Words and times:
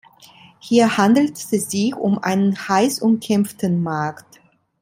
Hier 0.57 0.97
handelt 0.97 1.37
es 1.37 1.47
sich 1.51 1.93
um 1.95 2.17
einen 2.17 2.67
heiß 2.67 3.01
umkämpften 3.03 3.83
Markt. 3.83 4.41